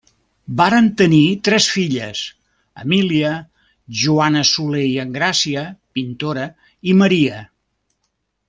[0.59, 2.21] Varen tenir tres filles
[2.85, 3.35] Emília,
[4.05, 6.49] Joana Soler i Engràcia pintora,
[6.95, 7.45] i Maria.